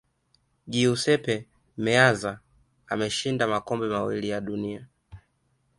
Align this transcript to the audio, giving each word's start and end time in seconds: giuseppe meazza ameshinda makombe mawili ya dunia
giuseppe 0.71 1.35
meazza 1.83 2.39
ameshinda 2.91 3.47
makombe 3.47 3.87
mawili 3.87 4.29
ya 4.29 4.41
dunia 4.41 4.87